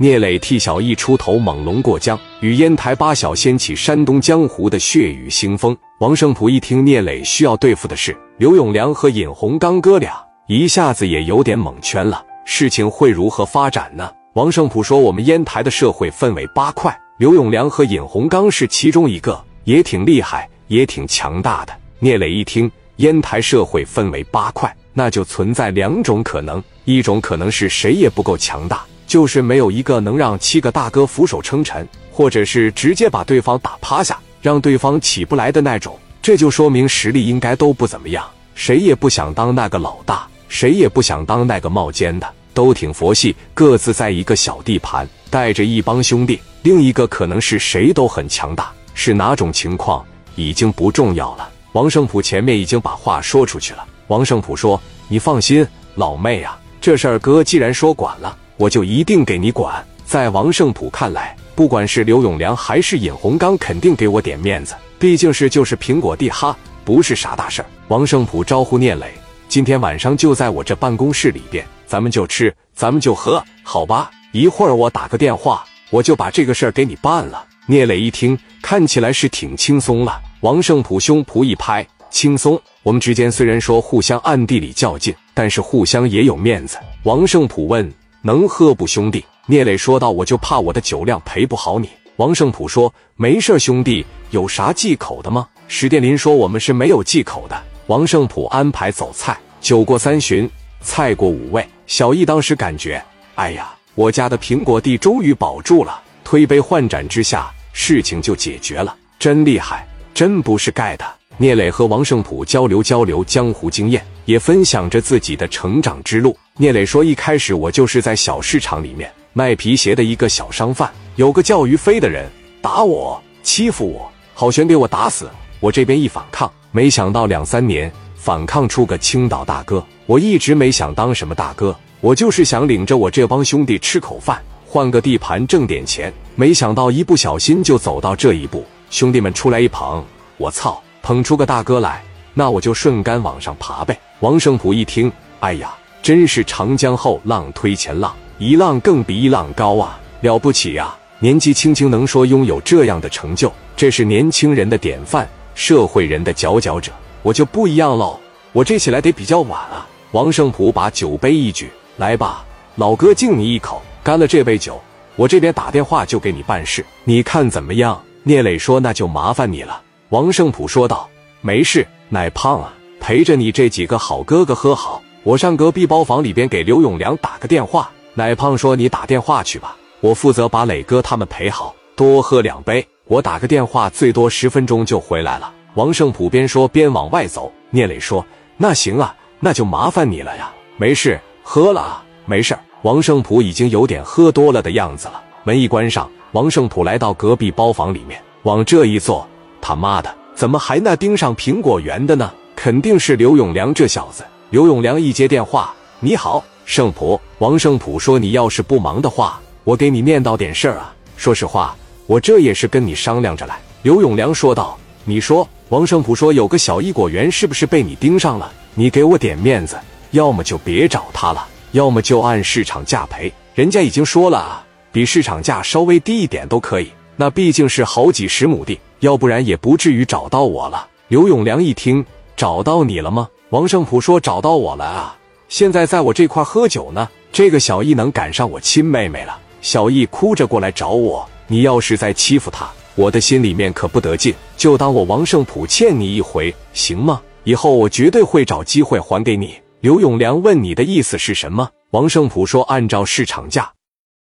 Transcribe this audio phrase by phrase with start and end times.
[0.00, 5.76] 聂磊替小易出头，猛龙过江，与烟台八小掀起山东江湖的血雨腥风。
[5.98, 10.12] 王胜普一听聂磊需要对付的是刘永良和尹洪刚哥俩，
[10.46, 12.24] 一下子也有点蒙圈了。
[12.44, 14.08] 事情会如何发展呢？
[14.34, 24.72] 王胜普说：“我们烟台的社会分为八块，刘永良和尹洪刚是其中一个，也挺厉害，也挺强大的。”聂磊一听，烟台社会分为八块。
[24.92, 35.98] 那就存在两种可能，一种可能是谁也不够强大，就是没有一个能让七个大哥俯首称臣，或者是直接把对方打趴下，让对方起不来的那种。
[36.20, 46.38] 这就说明实力应该都不怎么样，谁也不想当那个老大，谁也不想当那个冒尖的，都挺佛系，各自在一个小地盘带着一帮兄弟。
[46.62, 50.04] 另一个可能是谁都很强大，是哪种情况
[50.34, 51.48] 已经不重要了。
[51.72, 53.86] 王胜普前面已经把话说出去了。
[54.08, 67.68] 王胜普说：“你放心，老妹啊，这事儿哥既然说管了，我就一定给你管。”在王胜普看来，不管是刘永良还是尹洪刚，肯定给我点面子，毕竟是就是苹果地哈，不是啥大事儿。
[67.88, 69.06] 王胜普招呼聂磊
[69.48, 74.10] ：“今天晚上就在我这办公室里边，咱们就吃，咱们就喝，好吧？
[74.32, 80.18] 一会儿我打个电话，我就把这个事儿给你办了。”聂磊一听，看起来是挺轻松了。
[80.40, 81.86] 王胜普胸脯一拍。
[82.10, 86.78] 轻松，我们之间虽然说互相暗地里较劲，但是互相也有面子。
[87.02, 87.86] 王胜普问
[88.28, 100.46] ：“能喝不，兄弟？”聂磊说道：“我就怕我的酒量陪不好你。”王胜普说：“没事，兄弟，有啥忌口的吗？”史殿林说：“我们是没有忌口的。”王胜普安排走菜，酒过三巡，
[100.82, 101.66] 菜过五味。
[101.86, 103.02] 小易当时感觉
[103.36, 111.06] ：“哎呀，我家的苹果地终于保住了。”推杯换盏之下，事情就解决了，真厉害，真不是盖的。
[111.38, 116.36] 聂磊和王胜普交流交流江湖经验，也分享着自己的成长之路。
[116.60, 122.28] 聂磊说：“一开始我就是在小市场里面卖皮鞋的一个小商贩，有个叫于飞的人
[122.60, 125.30] 打我、欺负我，好悬给我打死。
[125.60, 129.86] 我这边一反抗，没想到两三年反抗出个青岛大哥。
[130.06, 136.12] 我一直没想当什么大哥，我就是想领着我这帮兄弟吃口饭，换个地盘挣点钱。
[136.34, 140.04] 没想到一不小心就走到这一步，兄弟们出来一捧，
[140.36, 142.02] 我操！”捧出个大哥来，
[142.34, 143.96] 那我就顺杆往上爬呗。
[144.18, 145.72] 王胜普一听，哎呀，
[146.08, 150.96] 真是长江后浪推前浪，一浪更比一浪高啊，了不起呀！
[151.18, 156.90] 年纪轻轻能说拥有这样的成就，这是年轻人的典范，社会人的佼佼者。
[157.20, 158.18] 我就不一样喽，
[158.54, 159.86] 我这起来得比较晚啊。
[160.12, 161.68] 王胜普把酒杯一举，
[161.98, 162.42] 来吧，
[162.76, 164.80] 老哥敬你一口，干了这杯酒，
[165.14, 168.02] 我这边打电话就给你办事，你看怎么样？
[168.22, 171.06] 聂磊说：“那就麻烦你了。”王胜普说道
[171.42, 175.02] ：“没事，奶胖啊，陪着你这几个好哥哥喝好。
[175.28, 182.82] 我上隔壁包房里边给刘永良打个电话。”奶胖说：“你打电话去吧，我负责把磊哥他们陪好，多喝两杯。
[183.04, 187.52] 我打个电话，最多十分钟就回来了。”王胜普边说边往外走。
[187.68, 188.24] 聂磊说
[188.56, 190.50] ：“那行啊，那就麻烦你了呀。
[190.78, 195.22] 没事，喝了啊，没事。”王胜普已经有点喝多了的样子了。
[195.44, 199.28] 门一关上，王胜普来到隔壁包房里面，往这一坐。
[199.60, 202.32] 他妈的，怎么还那盯上苹果园的呢？
[202.56, 204.24] 肯定是刘永良这小子。
[204.50, 207.20] 刘永良一接电话，你好，圣普。
[207.38, 210.94] 王圣普说：“你要是不忙的话，我给你念叨点事儿啊。
[211.18, 211.76] 说实话，
[212.06, 218.50] 我这也是跟你商量着来。”刘永良说道：“你说。”王圣普说：“有个小异果园是不是被你盯上了？
[218.72, 219.78] 你给我点面子，
[220.12, 223.30] 要么就别找他了，要么就按市场价赔。
[223.54, 226.90] 人家已经说了啊，比市场价稍微低一点都可以。
[227.16, 230.88] 那毕竟是好几十亩地。”要不然也不至于找到我了。
[231.08, 232.02] 刘永良一听，
[232.34, 233.28] 找到你了吗？
[233.50, 235.16] 王胜普说找到我了啊，
[235.48, 237.08] 现在在我这块喝酒呢。
[237.32, 239.38] 这个小易能赶上我亲妹妹了。
[239.62, 244.34] 小易哭着过来找我，你要是再欺负他，我的心里面可不得劲。
[244.58, 247.22] 就当我王胜普欠你一回，行吗？
[247.44, 249.54] 以后我绝对会找机会还给你。
[249.80, 251.70] 刘永良问你的意思是什么？
[251.92, 253.72] 王胜普说按照市场价，